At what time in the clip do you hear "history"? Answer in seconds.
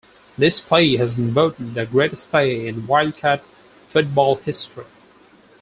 4.37-4.87